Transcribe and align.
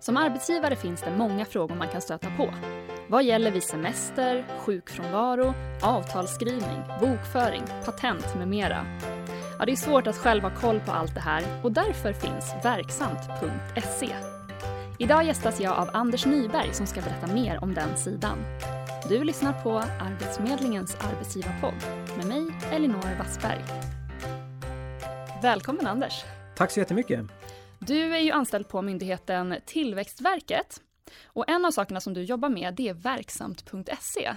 Som 0.00 0.16
arbetsgivare 0.16 0.76
finns 0.76 1.02
det 1.02 1.16
många 1.16 1.44
frågor 1.44 1.74
man 1.74 1.88
kan 1.88 2.00
stöta 2.00 2.28
på. 2.36 2.54
Vad 3.08 3.24
gäller 3.24 3.50
vid 3.50 3.62
semester, 3.62 4.44
sjukfrånvaro, 4.58 5.54
avtalsskrivning, 5.82 6.82
bokföring, 7.00 7.62
patent 7.84 8.34
med 8.36 8.48
mera. 8.48 8.86
Ja, 9.58 9.64
det 9.66 9.72
är 9.72 9.76
svårt 9.76 10.06
att 10.06 10.16
själv 10.16 10.42
ha 10.42 10.50
koll 10.50 10.80
på 10.80 10.92
allt 10.92 11.14
det 11.14 11.20
här 11.20 11.42
och 11.62 11.72
därför 11.72 12.12
finns 12.12 12.54
verksamt.se. 12.64 14.14
Idag 14.98 15.24
gästas 15.24 15.60
jag 15.60 15.78
av 15.78 15.90
Anders 15.92 16.26
Nyberg 16.26 16.74
som 16.74 16.86
ska 16.86 17.00
berätta 17.00 17.26
mer 17.26 17.64
om 17.64 17.74
den 17.74 17.96
sidan. 17.96 18.38
Du 19.08 19.24
lyssnar 19.24 19.52
på 19.62 19.78
Arbetsförmedlingens 19.78 20.96
arbetsgivarpodd 21.00 21.82
med 22.16 22.26
mig, 22.26 22.46
Elinor 22.72 23.18
Wassberg. 23.18 23.64
Välkommen 25.42 25.86
Anders! 25.86 26.24
Tack 26.56 26.70
så 26.70 26.80
jättemycket! 26.80 27.37
Du 27.88 28.16
är 28.16 28.20
ju 28.20 28.30
anställd 28.30 28.68
på 28.68 28.82
myndigheten 28.82 29.54
Tillväxtverket. 29.66 30.82
Och 31.24 31.48
en 31.48 31.64
av 31.64 31.70
sakerna 31.70 32.00
som 32.00 32.14
du 32.14 32.22
jobbar 32.22 32.48
med 32.48 32.74
det 32.74 32.88
är 32.88 32.94
verksamt.se. 32.94 34.34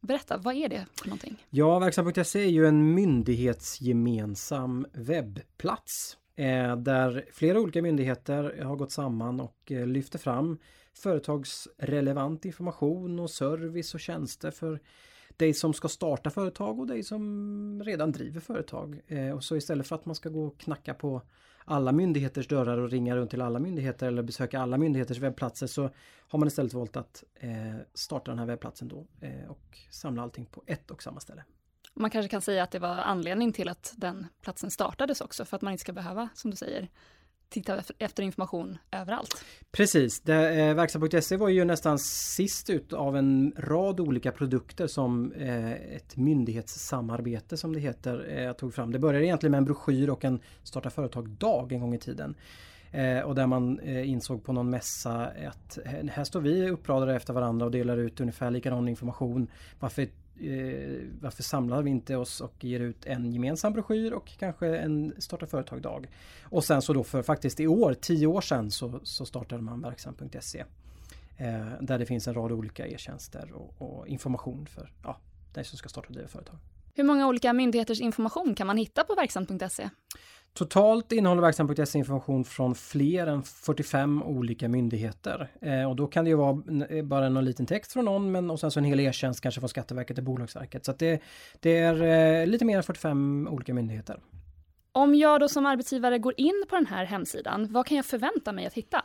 Berätta, 0.00 0.36
vad 0.36 0.54
är 0.54 0.68
det 0.68 0.86
för 1.00 1.06
någonting? 1.06 1.46
Ja, 1.50 1.78
verksamt.se 1.78 2.44
är 2.44 2.48
ju 2.48 2.66
en 2.66 2.94
myndighetsgemensam 2.94 4.86
webbplats 4.92 6.16
eh, 6.36 6.76
där 6.76 7.24
flera 7.32 7.60
olika 7.60 7.82
myndigheter 7.82 8.62
har 8.62 8.76
gått 8.76 8.92
samman 8.92 9.40
och 9.40 9.72
eh, 9.72 9.86
lyfter 9.86 10.18
fram 10.18 10.58
företagsrelevant 10.94 12.44
information 12.44 13.18
och 13.18 13.30
service 13.30 13.94
och 13.94 14.00
tjänster 14.00 14.50
för 14.50 14.80
dig 15.36 15.54
som 15.54 15.74
ska 15.74 15.88
starta 15.88 16.30
företag 16.30 16.80
och 16.80 16.86
dig 16.86 17.02
som 17.02 17.82
redan 17.84 18.12
driver 18.12 18.40
företag. 18.40 19.00
Eh, 19.06 19.30
och 19.30 19.44
så 19.44 19.56
istället 19.56 19.86
för 19.86 19.96
att 19.96 20.06
man 20.06 20.14
ska 20.14 20.28
gå 20.28 20.46
och 20.46 20.58
knacka 20.58 20.94
på 20.94 21.22
alla 21.68 21.92
myndigheters 21.92 22.48
dörrar 22.48 22.78
och 22.78 22.90
ringa 22.90 23.16
runt 23.16 23.30
till 23.30 23.42
alla 23.42 23.58
myndigheter 23.58 24.06
eller 24.06 24.22
besöka 24.22 24.60
alla 24.60 24.78
myndigheters 24.78 25.18
webbplatser 25.18 25.66
så 25.66 25.90
har 26.28 26.38
man 26.38 26.48
istället 26.48 26.74
valt 26.74 26.96
att 26.96 27.24
eh, 27.34 27.50
starta 27.94 28.30
den 28.30 28.38
här 28.38 28.46
webbplatsen 28.46 28.88
då 28.88 29.06
eh, 29.20 29.50
och 29.50 29.78
samla 29.90 30.22
allting 30.22 30.46
på 30.46 30.62
ett 30.66 30.90
och 30.90 31.02
samma 31.02 31.20
ställe. 31.20 31.44
Man 31.94 32.10
kanske 32.10 32.28
kan 32.28 32.40
säga 32.40 32.62
att 32.62 32.70
det 32.70 32.78
var 32.78 32.96
anledning 32.96 33.52
till 33.52 33.68
att 33.68 33.94
den 33.96 34.26
platsen 34.42 34.70
startades 34.70 35.20
också 35.20 35.44
för 35.44 35.56
att 35.56 35.62
man 35.62 35.72
inte 35.72 35.80
ska 35.80 35.92
behöva, 35.92 36.28
som 36.34 36.50
du 36.50 36.56
säger, 36.56 36.88
titta 37.48 37.82
efter 37.98 38.22
information 38.22 38.78
överallt. 38.90 39.44
Precis, 39.72 40.28
eh, 40.28 40.74
verksam.se 40.74 41.36
var 41.36 41.48
ju 41.48 41.64
nästan 41.64 41.98
sist 41.98 42.70
ut 42.70 42.92
av 42.92 43.16
en 43.16 43.52
rad 43.56 44.00
olika 44.00 44.32
produkter 44.32 44.86
som 44.86 45.32
eh, 45.32 45.72
ett 45.72 46.16
myndighetssamarbete 46.16 47.56
som 47.56 47.72
det 47.72 47.80
heter 47.80 48.38
eh, 48.38 48.52
tog 48.52 48.74
fram. 48.74 48.92
Det 48.92 48.98
började 48.98 49.26
egentligen 49.26 49.50
med 49.50 49.58
en 49.58 49.64
broschyr 49.64 50.10
och 50.10 50.24
en 50.24 50.40
starta 50.62 50.90
företag-dag 50.90 51.72
en 51.72 51.80
gång 51.80 51.94
i 51.94 51.98
tiden. 51.98 52.34
Eh, 52.90 53.20
och 53.20 53.34
där 53.34 53.46
man 53.46 53.80
eh, 53.80 54.10
insåg 54.10 54.44
på 54.44 54.52
någon 54.52 54.70
mässa 54.70 55.26
att 55.48 55.78
eh, 55.84 56.08
här 56.10 56.24
står 56.24 56.40
vi 56.40 56.70
uppradade 56.70 57.16
efter 57.16 57.32
varandra 57.32 57.66
och 57.66 57.72
delar 57.72 57.96
ut 57.96 58.20
ungefär 58.20 58.50
likadan 58.50 58.88
information. 58.88 59.50
Varför 59.80 60.08
eh, 60.40 61.20
varför 61.20 61.42
samlar 61.42 61.82
vi 61.82 61.90
inte 61.90 62.16
oss 62.16 62.40
och 62.40 62.64
ger 62.64 62.80
ut 62.80 63.06
en 63.06 63.32
gemensam 63.32 63.72
broschyr 63.72 64.12
och 64.12 64.30
kanske 64.38 64.76
en 64.76 65.14
starta 65.18 65.46
företag-dag. 65.46 66.06
Och 66.42 66.64
sen 66.64 66.82
så 66.82 66.92
då 66.92 67.04
för 67.04 67.22
faktiskt 67.22 67.60
i 67.60 67.66
år, 67.66 67.94
tio 67.94 68.26
år 68.26 68.40
sedan, 68.40 68.70
så, 68.70 69.00
så 69.02 69.26
startade 69.26 69.62
man 69.62 69.80
verksam.se. 69.80 70.64
Eh, 71.36 71.66
där 71.80 71.98
det 71.98 72.06
finns 72.06 72.28
en 72.28 72.34
rad 72.34 72.52
olika 72.52 72.86
e-tjänster 72.86 73.52
och, 73.52 73.74
och, 73.78 74.08
information 74.08 74.66
för 74.66 74.92
ja, 75.02 75.18
dig 75.54 75.64
som 75.64 75.78
ska 75.78 75.88
starta 75.88 76.08
och 76.08 76.14
driva 76.14 76.28
företag. 76.28 76.56
Hur 76.94 77.04
många 77.04 77.28
olika 77.28 77.52
myndigheters 77.52 78.00
information 78.00 78.54
kan 78.54 78.66
man 78.66 78.76
hitta 78.76 79.04
på 79.04 79.14
verksam.se? 79.14 79.88
Totalt 80.58 81.12
innehåller 81.12 81.42
Verksamt.se 81.42 81.98
information 81.98 82.44
från 82.44 82.74
fler 82.74 83.26
än 83.26 83.42
45 83.42 84.22
olika 84.22 84.68
myndigheter. 84.68 85.48
Eh, 85.60 85.90
och 85.90 85.96
då 85.96 86.06
kan 86.06 86.24
det 86.24 86.28
ju 86.28 86.36
vara 86.36 86.62
eh, 86.90 87.04
bara 87.04 87.28
någon 87.28 87.44
liten 87.44 87.66
text 87.66 87.92
från 87.92 88.04
någon 88.04 88.32
men 88.32 88.50
och 88.50 88.60
sen 88.60 88.70
så 88.70 88.80
en 88.80 88.84
hel 88.84 89.00
e-tjänst 89.00 89.40
kanske 89.40 89.60
från 89.60 89.68
Skatteverket 89.68 90.16
till 90.16 90.24
Bolagsverket. 90.24 90.84
Så 90.84 90.92
det, 90.92 91.22
det, 91.60 91.76
är 91.76 92.02
eh, 92.40 92.46
lite 92.46 92.64
mer 92.64 92.76
än 92.76 92.82
45 92.82 93.48
olika 93.50 93.74
myndigheter. 93.74 94.20
Om 94.92 95.14
jag 95.14 95.40
då 95.40 95.48
som 95.48 95.66
arbetsgivare 95.66 96.18
går 96.18 96.34
in 96.36 96.64
på 96.68 96.74
den 96.74 96.86
här 96.86 97.04
hemsidan, 97.04 97.66
vad 97.70 97.86
kan 97.86 97.96
jag 97.96 98.06
förvänta 98.06 98.52
mig 98.52 98.66
att 98.66 98.74
hitta? 98.74 99.02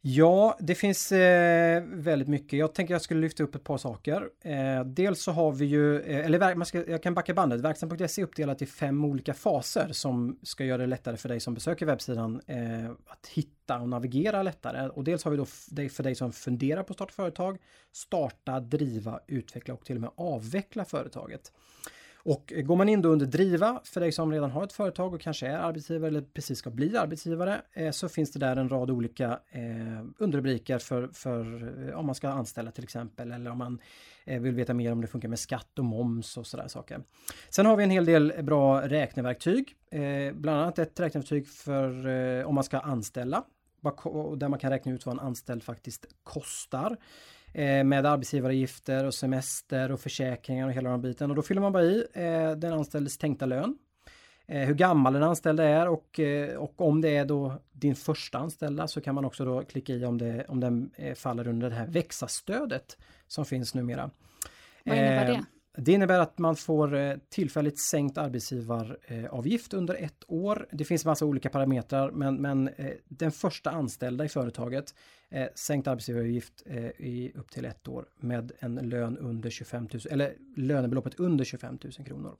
Ja, 0.00 0.56
det 0.60 0.74
finns 0.74 1.12
eh, 1.12 1.82
väldigt 1.86 2.28
mycket. 2.28 2.58
Jag 2.58 2.74
tänker 2.74 2.94
jag 2.94 3.02
skulle 3.02 3.20
lyfta 3.20 3.42
upp 3.42 3.54
ett 3.54 3.64
par 3.64 3.78
saker. 3.78 4.28
Eh, 4.40 4.84
dels 4.84 5.22
så 5.22 5.32
har 5.32 5.52
vi 5.52 5.64
ju, 5.64 6.00
eh, 6.00 6.26
eller 6.26 6.54
man 6.54 6.66
ska, 6.66 6.90
jag 6.90 7.02
kan 7.02 7.14
backa 7.14 7.34
bandet, 7.34 7.60
verksam.se 7.60 8.22
är 8.22 8.24
uppdelat 8.26 8.62
i 8.62 8.66
fem 8.66 9.04
olika 9.04 9.34
faser 9.34 9.88
som 9.92 10.38
ska 10.42 10.64
göra 10.64 10.78
det 10.78 10.86
lättare 10.86 11.16
för 11.16 11.28
dig 11.28 11.40
som 11.40 11.54
besöker 11.54 11.86
webbsidan 11.86 12.40
eh, 12.46 12.90
att 13.06 13.26
hitta 13.26 13.80
och 13.80 13.88
navigera 13.88 14.42
lättare. 14.42 14.88
Och 14.88 15.04
dels 15.04 15.24
har 15.24 15.30
vi 15.30 15.36
då 15.36 15.44
för 15.88 16.02
dig 16.02 16.14
som 16.14 16.32
funderar 16.32 16.82
på 16.82 16.90
att 16.92 16.96
starta 16.96 17.12
företag, 17.12 17.58
starta, 17.92 18.60
driva, 18.60 19.20
utveckla 19.26 19.74
och 19.74 19.84
till 19.84 19.96
och 19.96 20.00
med 20.00 20.10
avveckla 20.16 20.84
företaget. 20.84 21.52
Och 22.28 22.52
går 22.56 22.76
man 22.76 22.88
in 22.88 23.02
då 23.02 23.08
under 23.08 23.26
driva 23.26 23.80
för 23.84 24.00
dig 24.00 24.12
som 24.12 24.32
redan 24.32 24.50
har 24.50 24.64
ett 24.64 24.72
företag 24.72 25.14
och 25.14 25.20
kanske 25.20 25.46
är 25.46 25.58
arbetsgivare 25.58 26.08
eller 26.08 26.20
precis 26.20 26.58
ska 26.58 26.70
bli 26.70 26.96
arbetsgivare 26.96 27.62
eh, 27.72 27.90
så 27.90 28.08
finns 28.08 28.32
det 28.32 28.38
där 28.38 28.56
en 28.56 28.68
rad 28.68 28.90
olika 28.90 29.38
eh, 29.50 30.04
underrubriker 30.18 30.78
för, 30.78 31.08
för 31.12 31.44
eh, 31.88 31.98
om 31.98 32.06
man 32.06 32.14
ska 32.14 32.28
anställa 32.28 32.70
till 32.70 32.84
exempel 32.84 33.32
eller 33.32 33.50
om 33.50 33.58
man 33.58 33.78
vill 34.24 34.54
veta 34.54 34.74
mer 34.74 34.92
om 34.92 35.00
det 35.00 35.06
funkar 35.06 35.28
med 35.28 35.38
skatt 35.38 35.78
och 35.78 35.84
moms 35.84 36.36
och 36.36 36.46
sådär 36.46 36.68
saker. 36.68 37.00
Sen 37.50 37.66
har 37.66 37.76
vi 37.76 37.84
en 37.84 37.90
hel 37.90 38.04
del 38.04 38.32
bra 38.42 38.88
räkneverktyg, 38.88 39.76
bland 40.32 40.60
annat 40.60 40.78
ett 40.78 41.00
räkneverktyg 41.00 41.48
för 41.48 42.44
om 42.44 42.54
man 42.54 42.64
ska 42.64 42.78
anställa 42.78 43.44
där 44.36 44.48
man 44.48 44.58
kan 44.58 44.70
räkna 44.70 44.92
ut 44.92 45.06
vad 45.06 45.12
en 45.12 45.20
anställd 45.20 45.62
faktiskt 45.62 46.06
kostar. 46.22 46.96
Eh, 47.52 47.84
med 47.84 48.06
arbetsgivaravgifter 48.06 49.04
och 49.04 49.14
semester 49.14 49.92
och 49.92 50.00
försäkringar 50.00 50.66
och 50.66 50.72
hela 50.72 50.90
den 50.90 51.02
biten. 51.02 51.30
Och 51.30 51.36
då 51.36 51.42
fyller 51.42 51.60
man 51.60 51.72
bara 51.72 51.82
i 51.82 52.06
eh, 52.12 52.50
den 52.50 52.72
anställdes 52.72 53.18
tänkta 53.18 53.46
lön. 53.46 53.78
Eh, 54.46 54.66
hur 54.66 54.74
gammal 54.74 55.12
den 55.12 55.22
anställde 55.22 55.64
är 55.64 55.88
och, 55.88 56.20
och 56.58 56.80
om 56.80 57.00
det 57.00 57.16
är 57.16 57.24
då 57.24 57.62
din 57.72 57.96
första 57.96 58.38
anställda 58.38 58.88
så 58.88 59.00
kan 59.00 59.14
man 59.14 59.24
också 59.24 59.44
då 59.44 59.62
klicka 59.62 59.92
i 59.92 60.04
om, 60.04 60.18
det, 60.18 60.44
om 60.48 60.60
den 60.60 60.90
faller 61.16 61.48
under 61.48 61.70
det 61.70 61.76
här 61.76 61.86
växa-stödet 61.86 62.98
som 63.26 63.44
finns 63.44 63.74
numera. 63.74 64.10
Vad 64.84 64.96
innebär 64.96 65.26
det? 65.26 65.44
Det 65.80 65.92
innebär 65.92 66.18
att 66.18 66.38
man 66.38 66.56
får 66.56 66.94
eh, 66.94 67.14
tillfälligt 67.28 67.78
sänkt 67.78 68.18
arbetsgivaravgift 68.18 69.74
under 69.74 69.94
ett 69.94 70.24
år. 70.28 70.66
Det 70.72 70.84
finns 70.84 71.04
massa 71.04 71.26
olika 71.26 71.50
parametrar 71.50 72.10
men, 72.10 72.36
men 72.36 72.68
eh, 72.68 72.90
den 73.08 73.32
första 73.32 73.70
anställda 73.70 74.24
i 74.24 74.28
företaget 74.28 74.94
eh, 75.28 75.46
sänkt 75.54 75.88
arbetsgivaravgift 75.88 76.62
i 76.98 77.32
upp 77.34 77.50
till 77.50 77.64
ett 77.64 77.88
år 77.88 78.04
med 78.16 78.52
en 78.58 78.74
lön 78.74 79.18
under 79.18 79.50
25 79.50 79.88
000 79.92 80.00
eller 80.10 80.34
lönebeloppet 80.56 81.20
under 81.20 81.44
25 81.44 81.78
000 81.98 82.06
kronor. 82.06 82.36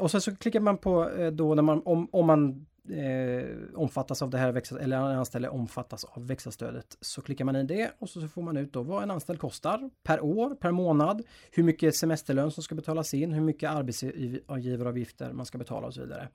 Och 0.00 0.10
sen 0.10 0.20
så 0.20 0.36
klickar 0.36 0.60
man 0.60 0.78
på 0.78 1.10
då 1.32 1.54
när 1.54 1.62
man 1.62 1.82
om, 1.84 2.08
om 2.12 2.26
man 2.26 2.66
eh, 2.90 3.74
omfattas 3.74 4.22
av 4.22 4.30
det 4.30 4.38
här 4.38 4.52
växa, 4.52 4.80
eller 4.80 4.96
en 4.96 5.18
anställd 5.18 5.46
omfattas 5.46 6.04
av 6.04 6.26
växa-stödet 6.26 6.96
så 7.00 7.22
klickar 7.22 7.44
man 7.44 7.56
i 7.56 7.62
det 7.62 7.90
och 7.98 8.08
så 8.08 8.28
får 8.28 8.42
man 8.42 8.56
ut 8.56 8.72
då 8.72 8.82
vad 8.82 9.02
en 9.02 9.10
anställd 9.10 9.38
kostar 9.38 9.90
per 10.02 10.20
år, 10.24 10.54
per 10.54 10.70
månad, 10.70 11.22
hur 11.50 11.62
mycket 11.62 11.96
semesterlön 11.96 12.50
som 12.50 12.62
ska 12.62 12.74
betalas 12.74 13.14
in, 13.14 13.32
hur 13.32 13.42
mycket 13.42 13.70
arbetsgivaravgifter 13.70 15.32
man 15.32 15.46
ska 15.46 15.58
betala 15.58 15.86
och 15.86 15.94
så 15.94 16.00
vidare. 16.00 16.28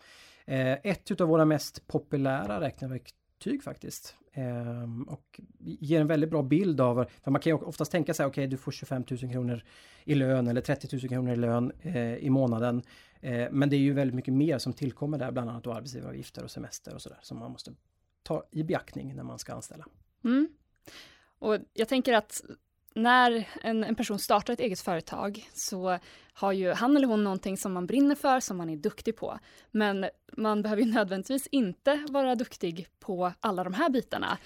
Eh, 0.46 0.72
ett 0.84 1.22
av 1.22 1.28
våra 1.28 1.46
mest 1.46 1.88
populära 1.88 2.62
räkneverktyg 2.62 3.64
faktiskt. 3.64 4.16
Eh, 4.34 5.14
och 5.14 5.42
ger 5.60 6.02
en 6.02 6.08
väldigt 6.08 6.30
bra 6.30 6.44
bild 6.44 6.82
av, 6.82 7.06
för 7.24 7.32
man 7.32 7.42
kan 7.42 7.50
ju 7.50 7.58
oftast 7.58 7.92
tänka 7.92 8.14
sig, 8.14 8.26
okej 8.26 8.42
okay, 8.42 8.48
du 8.48 8.58
får 8.58 8.72
25 8.72 9.04
000 9.10 9.32
kronor 9.32 9.64
i 10.04 10.16
lön 10.16 10.48
eller 10.48 10.62
30 10.62 10.96
000 10.96 11.10
kronor 11.10 11.34
i 11.34 11.36
lön 11.36 11.72
eh, 11.82 12.16
i 12.16 12.30
månaden. 12.30 12.84
Eh, 13.22 13.48
men 13.52 13.70
det 13.70 13.76
är 13.76 13.80
ju 13.80 13.94
väldigt 13.94 14.16
mycket 14.16 14.34
mer 14.34 14.58
som 14.58 14.74
tillkommer 14.74 15.18
där, 15.18 15.32
bland 15.32 15.50
annat 15.50 15.64
då 15.64 15.74
arbetsgivaravgifter 15.74 16.44
och 16.44 16.52
semester 16.52 16.96
och 16.96 17.02
sådär 17.02 17.20
som 17.22 17.40
man 17.40 17.52
måste 17.52 17.72
ta 18.24 18.44
i 18.52 18.64
beaktning 18.64 19.16
när 19.16 19.24
man 19.24 19.40
ska 19.40 19.54
anställa. 19.54 19.86
Mm. 20.24 20.48
Och 21.40 21.58
jag 21.74 21.88
tänker 21.88 22.14
att 22.14 22.42
när 22.96 23.50
en, 23.64 23.84
en, 23.84 23.96
person 23.96 24.20
startar 24.20 24.54
ett 24.54 24.60
eget 24.60 24.80
företag 24.80 25.50
så 25.54 26.00
har 26.34 26.52
ju 26.52 26.72
han 26.72 26.98
eller 26.98 27.08
hon 27.08 27.24
någonting 27.24 27.58
som 27.58 27.74
man 27.74 27.88
brinner 27.88 28.16
för, 28.16 28.40
som 28.40 28.58
man 28.58 28.70
är 28.70 28.78
duktig 28.78 29.16
på. 29.16 29.40
Men 29.72 30.10
man 30.38 30.62
behöver 30.62 30.82
ju 30.82 30.94
nödvändigtvis 30.94 31.48
inte 31.48 32.06
vara 32.10 32.36
duktig 32.36 32.88
på 33.00 33.34
alla 33.40 33.64
de 33.64 33.74
här 33.74 33.90
bitarna 33.90 34.38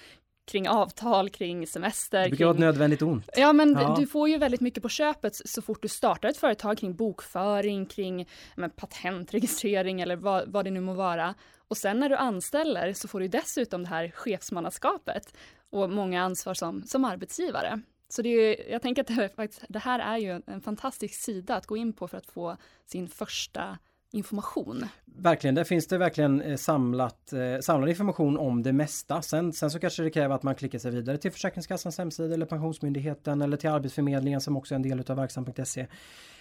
kring 0.44 0.68
avtal, 0.68 1.30
kring 1.30 1.66
semester. 1.66 2.22
Det 2.22 2.28
brukar 2.28 2.44
vara 2.44 2.54
ett 2.54 2.60
nödvändigt 2.60 3.02
ont. 3.02 3.28
Ja, 3.36 3.52
men 3.52 3.72
ja. 3.72 3.96
du 3.98 4.06
får 4.06 4.28
ju 4.28 4.38
väldigt 4.38 4.60
mycket 4.60 4.82
på 4.82 4.88
köpet 4.88 5.36
så 5.44 5.62
fort 5.62 5.82
du 5.82 5.88
startar 5.88 6.28
ett 6.28 6.36
företag 6.36 6.78
kring 6.78 6.94
bokföring, 6.94 7.86
kring 7.86 8.28
men, 8.56 8.70
patentregistrering 8.70 10.00
eller 10.00 10.16
vad, 10.16 10.48
vad 10.48 10.64
det 10.64 10.70
nu 10.70 10.80
må 10.80 10.94
vara. 10.94 11.34
Och 11.68 11.76
sen 11.76 12.00
när 12.00 12.08
du 12.08 12.16
anställer 12.16 12.92
så 12.92 13.08
får 13.08 13.20
du 13.20 13.28
dessutom 13.28 13.82
det 13.82 13.88
här 13.88 14.10
chefsmannaskapet 14.10 15.34
och 15.70 15.90
många 15.90 16.22
ansvar 16.22 16.54
som, 16.54 16.82
som 16.82 17.04
arbetsgivare. 17.04 17.80
Så 18.08 18.22
det 18.22 18.28
är, 18.28 18.70
jag 18.70 18.82
tänker 18.82 19.02
att 19.02 19.08
det, 19.08 19.28
faktiskt, 19.36 19.64
det 19.68 19.78
här 19.78 19.98
är 19.98 20.18
ju 20.18 20.42
en 20.46 20.60
fantastisk 20.60 21.14
sida 21.14 21.56
att 21.56 21.66
gå 21.66 21.76
in 21.76 21.92
på 21.92 22.08
för 22.08 22.18
att 22.18 22.26
få 22.26 22.56
sin 22.86 23.08
första 23.08 23.78
information. 24.12 24.84
Verkligen, 25.04 25.54
där 25.54 25.64
finns 25.64 25.86
det 25.86 25.98
verkligen 25.98 26.42
eh, 26.42 26.56
samlat, 26.56 27.32
eh, 27.32 27.60
samlad 27.60 27.90
information 27.90 28.38
om 28.38 28.62
det 28.62 28.72
mesta. 28.72 29.22
Sen, 29.22 29.52
sen 29.52 29.70
så 29.70 29.78
kanske 29.78 30.02
det 30.02 30.10
kräver 30.10 30.34
att 30.34 30.42
man 30.42 30.54
klickar 30.54 30.78
sig 30.78 30.90
vidare 30.90 31.18
till 31.18 31.32
Försäkringskassans 31.32 31.98
hemsida 31.98 32.34
eller 32.34 32.46
Pensionsmyndigheten 32.46 33.42
eller 33.42 33.56
till 33.56 33.70
Arbetsförmedlingen 33.70 34.40
som 34.40 34.56
också 34.56 34.74
är 34.74 34.76
en 34.76 34.82
del 34.82 35.10
av 35.10 35.16
verksam.se. 35.16 35.80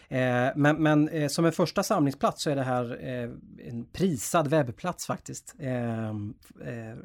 Eh, 0.09 0.49
men, 0.55 0.83
men 0.83 1.29
som 1.29 1.45
en 1.45 1.51
första 1.51 1.83
samlingsplats 1.83 2.43
så 2.43 2.49
är 2.49 2.55
det 2.55 2.63
här 2.63 2.97
en 3.67 3.85
prisad 3.85 4.47
webbplats 4.47 5.05
faktiskt. 5.05 5.55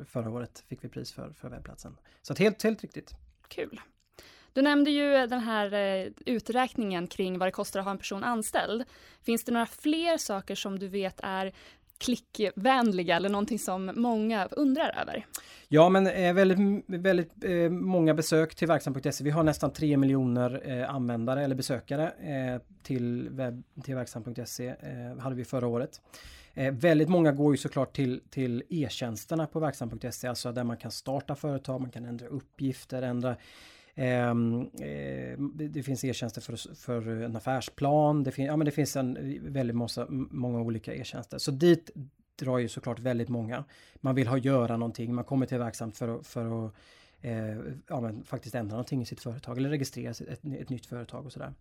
Förra 0.06 0.30
året 0.30 0.64
fick 0.68 0.84
vi 0.84 0.88
pris 0.88 1.12
för, 1.12 1.32
för 1.32 1.48
webbplatsen. 1.48 1.96
Så 2.22 2.34
helt, 2.34 2.62
helt 2.62 2.82
riktigt. 2.82 3.14
Kul. 3.48 3.80
Du 4.56 4.62
nämnde 4.62 4.90
ju 4.90 5.26
den 5.26 5.40
här 5.40 5.72
eh, 5.72 6.06
uträkningen 6.26 7.06
kring 7.06 7.38
vad 7.38 7.48
det 7.48 7.52
kostar 7.52 7.80
att 7.80 7.86
ha 7.86 7.90
en 7.92 7.98
person 7.98 8.24
anställd. 8.24 8.84
Finns 9.22 9.44
det 9.44 9.52
några 9.52 9.66
fler 9.66 10.18
saker 10.18 10.54
som 10.54 10.78
du 10.78 10.88
vet 10.88 11.20
är 11.22 11.52
klickvänliga 11.98 13.16
eller 13.16 13.28
någonting 13.28 13.58
som 13.58 13.92
många 13.96 14.46
undrar 14.46 15.00
över? 15.00 15.26
Ja 15.68 15.88
men 15.88 16.06
eh, 16.06 16.34
väldigt, 16.34 16.84
väldigt 16.86 17.44
eh, 17.44 17.70
många 17.70 18.14
besök 18.14 18.54
till 18.54 18.68
verksam.se. 18.68 19.24
Vi 19.24 19.30
har 19.30 19.42
nästan 19.42 19.72
3 19.72 19.96
miljoner 19.96 20.62
eh, 20.64 20.94
användare 20.94 21.44
eller 21.44 21.54
besökare 21.54 22.04
eh, 22.06 22.60
till, 22.82 23.28
webb, 23.30 23.62
till 23.84 23.94
verksam.se 23.94 24.68
eh, 24.68 25.18
hade 25.18 25.36
vi 25.36 25.44
förra 25.44 25.66
året. 25.66 26.00
Väldigt 26.72 27.08
många 27.08 27.32
går 27.32 27.54
ju 27.54 27.58
såklart 27.58 27.96
till, 27.96 28.20
till 28.30 28.62
e-tjänsterna 28.68 29.46
på 29.46 29.60
verksam.se, 29.60 30.28
alltså 30.28 30.52
där 30.52 30.64
man 30.64 30.76
kan 30.76 30.90
starta 30.90 31.34
företag, 31.34 31.80
man 31.80 31.90
kan 31.90 32.04
ändra 32.04 32.26
uppgifter, 32.26 33.02
ändra 33.02 33.36
Ehm, 33.98 34.60
eh, 34.60 35.38
det 35.54 35.82
finns 35.82 36.04
e-tjänster 36.04 36.40
för, 36.40 36.74
för 36.74 37.06
en 37.08 37.36
affärsplan. 37.36 38.24
Det, 38.24 38.30
fin 38.30 38.44
ja, 38.46 38.56
men 38.56 38.64
det 38.64 38.70
finns 38.70 38.96
en 38.96 39.38
väldigt 39.52 39.76
massa, 39.76 40.06
många 40.10 40.60
olika 40.60 40.94
e-tjänster. 40.94 41.38
Så 41.38 41.50
dit 41.50 41.90
drar 42.36 42.58
ju 42.58 42.68
såklart 42.68 42.98
väldigt 42.98 43.28
många. 43.28 43.64
Man 43.96 44.14
vill 44.14 44.26
ha 44.26 44.38
göra 44.38 44.76
någonting. 44.76 45.14
Man 45.14 45.24
kommer 45.24 45.46
till 45.46 45.58
verksamt 45.58 45.98
för, 45.98 46.22
för 46.22 46.66
att 46.66 46.74
eh, 47.20 47.56
ja, 47.88 48.00
men 48.00 48.24
faktiskt 48.24 48.54
ändra 48.54 48.70
någonting 48.70 49.02
i 49.02 49.06
sitt 49.06 49.20
företag 49.20 49.58
eller 49.58 49.68
registrera 49.68 50.10
ett, 50.10 50.20
ett, 50.20 50.40
ett 50.60 50.68
nytt 50.68 50.86
företag 50.86 51.26
och 51.26 51.32
sådär. 51.32 51.54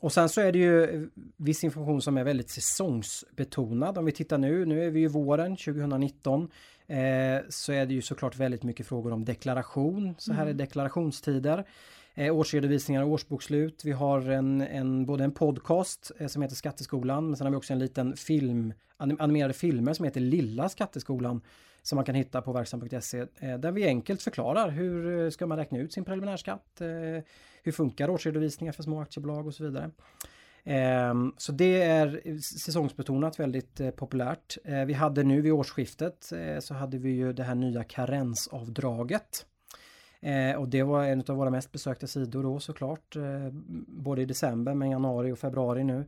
Och 0.00 0.12
sen 0.12 0.28
så 0.28 0.40
är 0.40 0.52
det 0.52 0.58
ju 0.58 0.84
eh, 0.84 1.02
viss 1.36 1.64
information 1.64 2.02
som 2.02 2.16
är 2.16 2.24
väldigt 2.24 2.50
säsongsbetonad. 2.50 3.98
Om 3.98 4.04
vi 4.04 4.12
tittar 4.12 4.38
nu, 4.38 4.64
nu 4.64 4.84
är 4.84 4.90
vi 4.90 5.00
ju 5.00 5.08
våren 5.08 5.56
2019. 5.56 6.50
Eh, 6.86 7.40
så 7.48 7.72
är 7.72 7.86
det 7.86 7.94
ju 7.94 8.02
såklart 8.02 8.36
väldigt 8.36 8.62
mycket 8.62 8.86
frågor 8.86 9.12
om 9.12 9.24
deklaration. 9.24 10.14
Så 10.18 10.32
här 10.32 10.42
mm. 10.42 10.54
är 10.54 10.58
deklarationstider. 10.58 11.64
Eh, 12.14 12.36
årsredovisningar 12.36 13.02
och 13.02 13.08
årsbokslut. 13.08 13.84
Vi 13.84 13.92
har 13.92 14.30
en, 14.30 14.60
en, 14.60 15.06
både 15.06 15.24
en 15.24 15.32
podcast 15.32 16.12
eh, 16.18 16.26
som 16.26 16.42
heter 16.42 16.56
Skatteskolan 16.56 17.26
men 17.26 17.36
sen 17.36 17.46
har 17.46 17.50
vi 17.50 17.56
också 17.56 17.72
en 17.72 17.78
liten 17.78 18.16
film, 18.16 18.74
animerade 18.96 19.54
filmer 19.54 19.92
som 19.92 20.04
heter 20.04 20.20
Lilla 20.20 20.68
Skatteskolan 20.68 21.40
som 21.86 21.96
man 21.96 22.04
kan 22.04 22.14
hitta 22.14 22.42
på 22.42 22.52
verksam.se 22.52 23.18
eh, 23.18 23.58
där 23.58 23.72
vi 23.72 23.86
enkelt 23.86 24.22
förklarar 24.22 24.70
hur 24.70 25.24
eh, 25.24 25.30
ska 25.30 25.46
man 25.46 25.58
räkna 25.58 25.78
ut 25.78 25.92
sin 25.92 26.04
preliminärskatt, 26.04 26.80
eh, 26.80 26.86
hur 27.62 27.72
funkar 27.72 28.10
årsredovisningar 28.10 28.72
för 28.72 28.82
små 28.82 29.00
aktiebolag 29.00 29.46
och 29.46 29.54
så 29.54 29.64
vidare. 29.64 29.90
Ehm, 30.68 31.32
så 31.36 31.52
det 31.52 31.82
är 31.82 32.40
säsongsbetonat 32.40 33.40
väldigt 33.40 33.80
eh, 33.80 33.90
populärt. 33.90 34.56
Eh, 34.64 34.84
vi 34.84 34.92
hade 34.92 35.22
nu 35.22 35.40
vid 35.40 35.52
årsskiftet 35.52 36.32
eh, 36.32 36.58
så 36.60 36.74
hade 36.74 36.98
vi 36.98 37.10
ju 37.10 37.32
det 37.32 37.42
här 37.42 37.54
nya 37.54 37.84
karensavdraget. 37.84 39.46
Eh, 40.20 40.56
och 40.56 40.68
det 40.68 40.82
var 40.82 41.04
en 41.04 41.24
av 41.28 41.36
våra 41.36 41.50
mest 41.50 41.72
besökta 41.72 42.06
sidor 42.06 42.42
då 42.42 42.60
såklart. 42.60 43.16
Eh, 43.16 43.48
både 43.86 44.22
i 44.22 44.24
december 44.24 44.74
men 44.74 44.90
januari 44.90 45.32
och 45.32 45.38
februari 45.38 45.84
nu. 45.84 46.04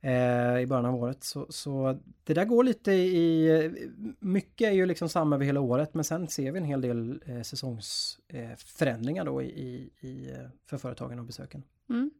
Eh, 0.00 0.60
I 0.60 0.66
början 0.66 0.86
av 0.86 0.94
året. 0.94 1.24
Så, 1.24 1.46
så 1.48 1.98
det 2.24 2.34
där 2.34 2.44
går 2.44 2.64
lite 2.64 2.92
i... 2.92 3.70
Mycket 4.18 4.68
är 4.68 4.72
ju 4.72 4.86
liksom 4.86 5.08
samma 5.08 5.36
över 5.36 5.44
hela 5.44 5.60
året 5.60 5.94
men 5.94 6.04
sen 6.04 6.28
ser 6.28 6.52
vi 6.52 6.58
en 6.58 6.64
hel 6.64 6.80
del 6.80 7.22
säsongsförändringar 7.44 9.24
då 9.24 9.42
i, 9.42 9.90
i, 10.00 10.34
för 10.66 10.78
företagen 10.78 11.18
och 11.18 11.24
besöken. 11.24 11.62
Mm. 11.90 12.10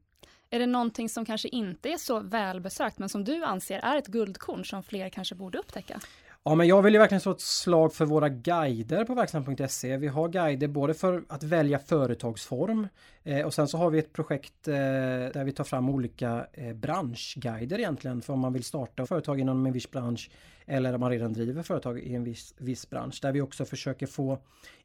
Är 0.54 0.58
det 0.58 0.66
någonting 0.66 1.08
som 1.08 1.24
kanske 1.24 1.48
inte 1.48 1.88
är 1.88 1.96
så 1.96 2.20
välbesökt 2.20 2.98
men 2.98 3.08
som 3.08 3.24
du 3.24 3.44
anser 3.44 3.78
är 3.78 3.96
ett 3.98 4.06
guldkorn 4.06 4.64
som 4.64 4.82
fler 4.82 5.08
kanske 5.08 5.34
borde 5.34 5.58
upptäcka? 5.58 6.00
Ja, 6.44 6.54
men 6.54 6.66
jag 6.66 6.82
vill 6.82 6.94
ju 6.94 6.98
verkligen 6.98 7.20
slå 7.20 7.32
ett 7.32 7.40
slag 7.40 7.94
för 7.94 8.04
våra 8.04 8.28
guider 8.28 9.04
på 9.04 9.14
verksamt.se. 9.14 9.96
Vi 9.96 10.08
har 10.08 10.28
guider 10.28 10.68
både 10.68 10.94
för 10.94 11.24
att 11.28 11.42
välja 11.42 11.78
företagsform 11.78 12.88
eh, 13.22 13.46
och 13.46 13.54
sen 13.54 13.68
så 13.68 13.78
har 13.78 13.90
vi 13.90 13.98
ett 13.98 14.12
projekt 14.12 14.68
eh, 14.68 14.74
där 14.74 15.44
vi 15.44 15.52
tar 15.52 15.64
fram 15.64 15.88
olika 15.88 16.46
eh, 16.52 16.72
branschguider 16.72 17.78
egentligen 17.78 18.22
för 18.22 18.32
om 18.32 18.40
man 18.40 18.52
vill 18.52 18.64
starta 18.64 19.06
företag 19.06 19.40
inom 19.40 19.66
en 19.66 19.72
viss 19.72 19.90
bransch 19.90 20.30
eller 20.66 20.94
om 20.94 21.00
man 21.00 21.10
redan 21.10 21.32
driver 21.32 21.62
företag 21.62 21.98
i 21.98 22.14
en 22.14 22.24
viss, 22.24 22.54
viss 22.58 22.90
bransch. 22.90 23.18
Där 23.22 23.32
vi 23.32 23.40
också 23.40 23.64
försöker 23.64 24.06
få 24.06 24.38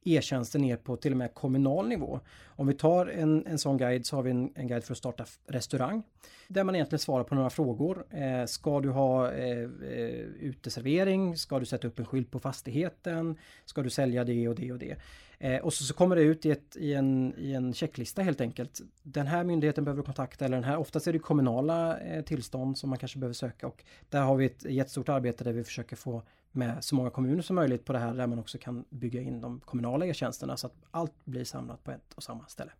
e-tjänster 0.03 0.59
ner 0.59 0.77
på 0.77 0.95
till 0.95 1.11
och 1.11 1.17
med 1.17 1.33
kommunal 1.33 1.87
nivå. 1.87 2.19
Om 2.45 2.67
vi 2.67 2.73
tar 2.73 3.05
en, 3.05 3.45
en 3.47 3.59
sån 3.59 3.77
guide 3.77 4.05
så 4.05 4.15
har 4.15 4.23
vi 4.23 4.31
en, 4.31 4.51
en 4.55 4.67
guide 4.67 4.83
för 4.83 4.93
att 4.93 4.97
starta 4.97 5.25
restaurang. 5.47 6.03
Där 6.47 6.63
man 6.63 6.75
egentligen 6.75 6.99
svarar 6.99 7.23
på 7.23 7.35
några 7.35 7.49
frågor. 7.49 8.05
Eh, 8.09 8.45
ska 8.45 8.79
du 8.79 8.89
ha 8.89 9.31
eh, 9.31 9.61
eh 9.61 10.25
uteservering? 10.39 11.37
Ska 11.37 11.59
du 11.59 11.65
sätta 11.65 11.87
upp 11.87 11.99
en 11.99 12.05
skylt 12.05 12.31
på 12.31 12.39
fastigheten? 12.39 13.37
Ska 13.65 13.81
du 13.81 13.89
sälja 13.89 14.23
det 14.23 14.47
och 14.47 14.55
det 14.55 14.71
och 14.71 14.79
det? 14.79 14.95
Eh, 15.39 15.61
och 15.61 15.73
så, 15.73 15.83
så, 15.83 15.93
kommer 15.93 16.15
det 16.15 16.21
ut 16.21 16.45
i, 16.45 16.51
ett, 16.51 16.75
i, 16.75 16.93
en, 16.93 17.33
i 17.37 17.53
en 17.53 17.73
checklista 17.73 18.21
helt 18.21 18.41
enkelt. 18.41 18.81
Den 19.03 19.27
här 19.27 19.43
myndigheten 19.43 19.83
behöver 19.83 20.01
du 20.01 20.05
kontakta 20.05 20.45
eller 20.45 20.57
den 20.57 20.63
här, 20.63 20.77
oftast 20.77 21.07
är 21.07 21.13
det 21.13 21.19
kommunala 21.19 21.99
eh, 21.99 22.23
tillstånd 22.23 22.77
som 22.77 22.89
man 22.89 22.99
kanske 22.99 23.19
behöver 23.19 23.33
söka 23.33 23.67
och 23.67 23.83
där 24.09 24.21
har 24.21 24.35
vi 24.35 24.45
ett 24.45 24.65
jättestort 24.65 25.09
arbete 25.09 25.43
där 25.43 25.53
vi 25.53 25.63
försöker 25.63 25.95
få 25.95 26.23
med 26.51 26.83
så 26.83 26.95
många 26.95 27.09
kommuner 27.09 27.41
som 27.41 27.55
möjligt 27.55 27.85
på 27.85 27.93
det 27.93 27.99
här 27.99 28.13
där 28.13 28.27
man 28.27 28.39
också 28.39 28.57
kan 28.57 28.85
bygga 28.89 29.21
in 29.21 29.41
de 29.41 29.59
kommunala 29.59 30.05
e-tjänsterna 30.05 30.57
så 30.57 30.67
att 30.67 30.73
allt 30.91 31.25
blir 31.25 31.43
samlat 31.43 31.83
på 31.83 31.91
ett 31.91 32.13
och 32.15 32.23
samma 32.23 32.45
ställe. 32.47 32.71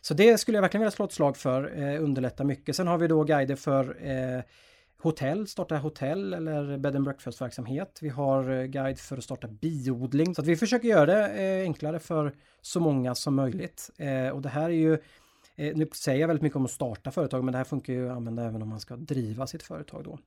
Så 0.00 0.14
det 0.14 0.38
skulle 0.38 0.56
jag 0.56 0.62
verkligen 0.62 0.80
vilja 0.80 0.90
slå 0.90 1.04
ett 1.04 1.12
slag 1.12 1.36
för, 1.36 1.78
eh, 1.82 2.02
underlätta 2.02 2.44
mycket. 2.44 2.76
Sen 2.76 2.86
har 2.86 2.98
vi 2.98 3.08
då 3.08 3.24
guider 3.24 3.56
för 3.56 4.06
eh, 4.06 4.42
hotell, 5.04 5.46
starta 5.46 5.76
hotell 5.76 6.34
eller 6.34 6.78
bed 6.78 6.96
and 6.96 7.04
breakfast 7.04 7.40
verksamhet. 7.40 7.98
Vi 8.02 8.08
har 8.08 8.50
eh, 8.50 8.64
guide 8.64 8.98
för 8.98 9.18
att 9.18 9.24
starta 9.24 9.48
biodling. 9.48 10.34
Så 10.34 10.40
att 10.40 10.46
vi 10.46 10.56
försöker 10.56 10.88
göra 10.88 11.06
det 11.06 11.28
eh, 11.28 11.62
enklare 11.62 11.98
för 11.98 12.34
så 12.60 12.80
många 12.80 13.14
som 13.14 13.34
möjligt. 13.34 13.90
Eh, 13.96 14.28
och 14.28 14.42
det 14.42 14.48
här 14.48 14.64
är 14.64 14.74
ju 14.74 14.98
nu 15.56 15.88
säger 15.94 16.20
jag 16.20 16.28
väldigt 16.28 16.42
mycket 16.42 16.56
om 16.56 16.64
att 16.64 16.70
starta 16.70 17.10
företag 17.10 17.44
men 17.44 17.52
det 17.52 17.58
här 17.58 17.64
funkar 17.64 17.92
ju 17.92 18.10
att 18.10 18.16
använda 18.16 18.44
även 18.44 18.62
om 18.62 18.68
man 18.68 18.80
ska 18.80 18.96
driva 18.96 19.46
sitt 19.46 19.62
företag 19.62 20.04
då. 20.04 20.18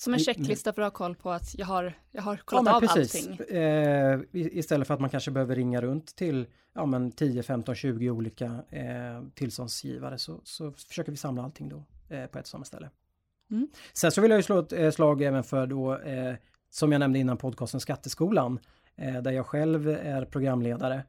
Som 0.00 0.12
en 0.12 0.18
checklista 0.18 0.72
för 0.72 0.82
att 0.82 0.92
ha 0.92 0.96
koll 0.98 1.14
på 1.14 1.30
att 1.30 1.54
jag 1.58 1.66
har, 1.66 1.92
jag 2.12 2.22
har 2.22 2.36
kollat 2.36 2.66
ja, 2.66 2.76
av 2.76 2.80
precis. 2.80 3.28
allting. 3.28 3.56
Eh, 3.56 4.20
istället 4.32 4.86
för 4.86 4.94
att 4.94 5.00
man 5.00 5.10
kanske 5.10 5.30
behöver 5.30 5.56
ringa 5.56 5.80
runt 5.80 6.16
till 6.16 6.46
ja, 6.74 6.86
men 6.86 7.12
10, 7.12 7.42
15, 7.42 7.74
20 7.74 8.10
olika 8.10 8.44
eh, 8.70 9.22
tillståndsgivare 9.34 10.18
så, 10.18 10.40
så 10.44 10.72
försöker 10.72 11.12
vi 11.12 11.16
samla 11.16 11.42
allting 11.42 11.68
då 11.68 11.84
eh, 12.08 12.26
på 12.26 12.38
ett 12.38 12.46
samma 12.46 12.64
ställe. 12.64 12.90
Mm. 13.50 13.68
Sen 13.92 14.12
så 14.12 14.20
vill 14.20 14.30
jag 14.30 14.38
ju 14.38 14.42
slå 14.42 14.58
ett 14.58 14.72
eh, 14.72 14.90
slag 14.90 15.22
även 15.22 15.44
för 15.44 15.66
då, 15.66 15.98
eh, 15.98 16.34
som 16.70 16.92
jag 16.92 16.98
nämnde 16.98 17.18
innan 17.18 17.36
podcasten 17.36 17.80
Skatteskolan, 17.80 18.58
eh, 18.96 19.22
där 19.22 19.32
jag 19.32 19.46
själv 19.46 19.88
är 19.88 20.24
programledare. 20.24 21.02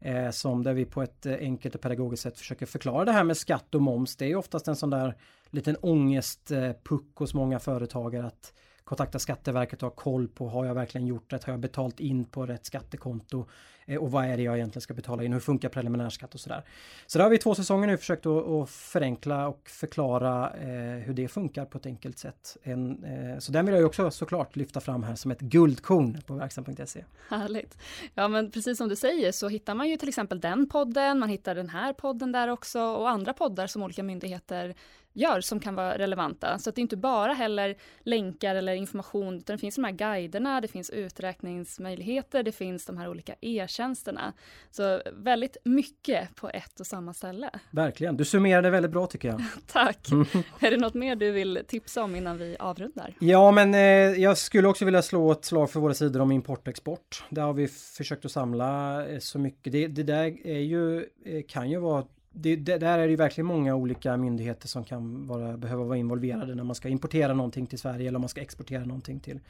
Eh, 0.00 0.30
som 0.30 0.62
där 0.62 0.74
vi 0.74 0.84
på 0.84 1.02
ett 1.02 1.26
eh, 1.26 1.34
enkelt 1.34 1.74
och 1.74 1.80
pedagogiskt 1.80 2.22
sätt 2.22 2.38
försöker 2.38 2.66
förklara 2.66 3.04
det 3.04 3.12
här 3.12 3.24
med 3.24 3.36
skatt 3.36 3.74
och 3.74 3.82
moms. 3.82 4.16
Det 4.16 4.24
är 4.24 4.28
ju 4.28 4.36
oftast 4.36 4.68
en 4.68 4.76
sån 4.76 4.90
där 4.90 5.16
liten 5.50 5.76
ångestpuck 5.76 7.14
hos 7.14 7.34
många 7.34 7.58
företagare 7.58 8.26
att 8.26 8.52
kontakta 8.90 9.18
Skatteverket 9.18 9.82
och 9.82 9.88
ha 9.88 9.96
koll 9.96 10.28
på 10.28 10.48
har 10.48 10.66
jag 10.66 10.74
verkligen 10.74 11.06
gjort 11.06 11.32
rätt? 11.32 11.44
Har 11.44 11.52
jag 11.52 11.60
betalt 11.60 12.00
in 12.00 12.24
på 12.24 12.46
rätt 12.46 12.66
skattekonto? 12.66 13.46
Eh, 13.86 13.96
och 13.98 14.10
vad 14.10 14.24
är 14.24 14.36
det 14.36 14.42
jag 14.42 14.56
egentligen 14.56 14.80
ska 14.80 14.94
betala 14.94 15.24
in? 15.24 15.32
Hur 15.32 15.40
funkar 15.40 15.68
preliminärskatt 15.68 16.34
och 16.34 16.40
sådär? 16.40 16.62
Så 17.06 17.18
där 17.18 17.24
har 17.24 17.30
vi 17.30 17.38
två 17.38 17.54
säsonger 17.54 17.86
nu 17.86 17.96
försökt 17.96 18.26
att, 18.26 18.70
förenkla 18.70 19.48
och 19.48 19.68
förklara 19.68 20.50
eh, 20.50 20.98
hur 21.04 21.14
det 21.14 21.28
funkar 21.28 21.64
på 21.64 21.78
ett 21.78 21.86
enkelt 21.86 22.18
sätt. 22.18 22.56
En, 22.62 23.04
eh, 23.04 23.38
så 23.38 23.52
den 23.52 23.66
vill 23.66 23.74
jag 23.74 23.86
också 23.86 24.10
såklart 24.10 24.56
lyfta 24.56 24.80
fram 24.80 25.02
här 25.02 25.14
som 25.14 25.30
ett 25.30 25.40
guldkorn 25.40 26.22
på 26.26 26.34
verksam.se. 26.34 27.04
Härligt! 27.28 27.78
Ja 28.14 28.28
men 28.28 28.50
precis 28.50 28.78
som 28.78 28.88
du 28.88 28.96
säger 28.96 29.32
så 29.32 29.48
hittar 29.48 29.74
man 29.74 29.88
ju 29.88 29.96
till 29.96 30.08
exempel 30.08 30.40
den 30.40 30.68
podden, 30.68 31.18
man 31.18 31.28
hittar 31.28 31.54
den 31.54 31.68
här 31.68 31.92
podden 31.92 32.32
där 32.32 32.48
också 32.48 32.80
och 32.80 33.10
andra 33.10 33.32
poddar 33.32 33.66
som 33.66 33.82
olika 33.82 34.02
myndigheter 34.02 34.74
gör 35.12 35.40
som 35.40 35.60
kan 35.60 35.74
vara 35.74 35.98
relevanta. 35.98 36.58
Så 36.58 36.70
att 36.70 36.76
det 36.76 36.80
är 36.80 36.82
inte 36.82 36.96
bara 36.96 37.32
heller 37.32 37.76
länkar 38.00 38.54
eller 38.54 38.74
information, 38.74 39.36
utan 39.36 39.56
det 39.56 39.60
finns 39.60 39.74
de 39.74 39.84
här 39.84 39.92
guiderna, 39.92 40.60
det 40.60 40.68
finns 40.68 40.90
uträkningsmöjligheter, 40.90 42.42
det 42.42 42.52
finns 42.52 42.86
de 42.86 42.98
här 42.98 43.08
olika 43.08 43.34
e-tjänsterna. 43.40 44.32
Så 44.70 45.02
väldigt 45.12 45.56
mycket 45.64 46.34
på 46.36 46.48
ett 46.48 46.80
och 46.80 46.86
samma 46.86 47.14
ställe. 47.14 47.50
Verkligen, 47.70 48.16
du 48.16 48.24
summerade 48.24 48.70
väldigt 48.70 48.92
bra 48.92 49.06
tycker 49.06 49.28
jag. 49.28 49.42
Tack! 49.66 50.10
Mm. 50.10 50.26
är 50.60 50.70
det 50.70 50.76
något 50.76 50.94
mer 50.94 51.16
du 51.16 51.30
vill 51.30 51.62
tipsa 51.68 52.02
om 52.02 52.16
innan 52.16 52.38
vi 52.38 52.56
avrundar? 52.58 53.14
Ja, 53.20 53.50
men 53.50 53.74
eh, 53.74 53.80
jag 54.22 54.38
skulle 54.38 54.68
också 54.68 54.84
vilja 54.84 55.02
slå 55.02 55.32
ett 55.32 55.44
slag 55.44 55.70
för 55.70 55.80
våra 55.80 55.94
sidor 55.94 56.20
om 56.20 56.32
import 56.32 56.60
och 56.60 56.68
export. 56.68 57.24
Där 57.30 57.42
har 57.42 57.52
vi 57.52 57.68
försökt 57.68 58.24
att 58.24 58.32
samla 58.32 59.06
eh, 59.06 59.18
så 59.18 59.38
mycket. 59.38 59.72
Det, 59.72 59.86
det 59.86 60.02
där 60.02 60.46
är 60.46 60.58
ju, 60.58 60.98
eh, 61.24 61.42
kan 61.48 61.70
ju 61.70 61.78
vara 61.78 62.04
det, 62.32 62.56
det, 62.56 62.78
där 62.78 62.98
är 62.98 63.02
det 63.02 63.10
ju 63.10 63.16
verkligen 63.16 63.46
många 63.46 63.74
olika 63.74 64.16
myndigheter 64.16 64.68
som 64.68 64.84
kan 64.84 65.26
vara, 65.26 65.56
behöva 65.56 65.84
vara 65.84 65.98
involverade 65.98 66.54
när 66.54 66.64
man 66.64 66.74
ska 66.74 66.88
importera 66.88 67.34
någonting 67.34 67.66
till 67.66 67.78
Sverige 67.78 68.08
eller 68.08 68.16
om 68.16 68.22
man 68.22 68.28
ska 68.28 68.40
exportera 68.40 68.84
någonting 68.84 69.20
till, 69.20 69.40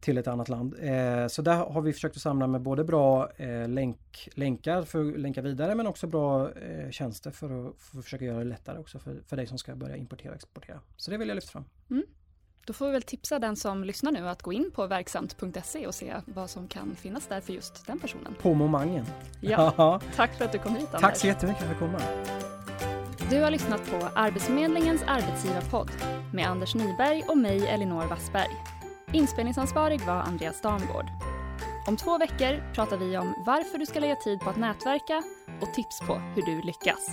till 0.00 0.18
ett 0.18 0.26
annat 0.26 0.48
land. 0.48 0.74
Eh, 0.80 1.26
så 1.28 1.42
där 1.42 1.56
har 1.56 1.80
vi 1.80 1.92
försökt 1.92 2.16
att 2.16 2.22
samla 2.22 2.46
med 2.46 2.60
både 2.60 2.84
bra 2.84 3.30
eh, 3.36 3.68
länk, 3.68 4.28
länkar 4.34 4.82
för 4.82 5.08
att 5.08 5.20
länka 5.20 5.42
vidare 5.42 5.74
men 5.74 5.86
också 5.86 6.06
bra 6.06 6.52
eh, 6.52 6.90
tjänster 6.90 7.30
för 7.30 7.68
att, 7.68 7.76
för 7.78 7.98
att 7.98 8.04
försöka 8.04 8.24
göra 8.24 8.38
det 8.38 8.44
lättare 8.44 8.78
också 8.78 8.98
för, 8.98 9.20
för 9.26 9.36
dig 9.36 9.46
som 9.46 9.58
ska 9.58 9.76
börja 9.76 9.96
importera 9.96 10.30
och 10.30 10.36
exportera. 10.36 10.80
Så 10.96 11.10
det 11.10 11.16
vill 11.16 11.28
jag 11.28 11.34
lyfta 11.34 11.50
fram. 11.50 11.64
Mm. 11.90 12.04
Då 12.66 12.72
får 12.72 12.86
vi 12.86 12.92
väl 12.92 13.02
tipsa 13.02 13.38
den 13.38 13.56
som 13.56 13.84
lyssnar 13.84 14.12
nu 14.12 14.28
att 14.28 14.42
gå 14.42 14.52
in 14.52 14.70
på 14.74 14.86
verksamt.se 14.86 15.86
och 15.86 15.94
se 15.94 16.14
vad 16.24 16.50
som 16.50 16.68
kan 16.68 16.96
finnas 16.96 17.26
där 17.26 17.40
för 17.40 17.52
just 17.52 17.86
den 17.86 17.98
personen. 17.98 18.34
På 18.42 18.54
momangen. 18.54 19.06
Ja, 19.40 20.00
tack 20.16 20.34
för 20.38 20.44
att 20.44 20.52
du 20.52 20.58
kom 20.58 20.76
hit 20.76 20.86
Anders. 20.86 21.00
Tack 21.00 21.16
så 21.16 21.26
jättemycket 21.26 21.62
för 21.62 21.74
att 21.74 21.80
jag 21.80 21.90
komma. 21.90 22.00
Du 23.30 23.40
har 23.42 23.50
lyssnat 23.50 23.90
på 23.90 24.08
Arbetsförmedlingens 24.14 25.02
arbetsgivarpodd 25.06 25.90
med 26.34 26.46
Anders 26.46 26.74
Nyberg 26.74 27.22
och 27.28 27.38
mig 27.38 27.66
Elinor 27.68 28.04
Wassberg. 28.06 28.56
Inspelningsansvarig 29.12 30.00
var 30.00 30.20
Andreas 30.20 30.62
Damgård. 30.62 31.06
Om 31.86 31.96
två 31.96 32.18
veckor 32.18 32.72
pratar 32.74 32.96
vi 32.96 33.18
om 33.18 33.34
varför 33.46 33.78
du 33.78 33.86
ska 33.86 34.00
lägga 34.00 34.16
tid 34.16 34.40
på 34.40 34.50
att 34.50 34.56
nätverka 34.56 35.22
och 35.60 35.74
tips 35.74 36.00
på 36.00 36.14
hur 36.14 36.42
du 36.42 36.62
lyckas. 36.62 37.10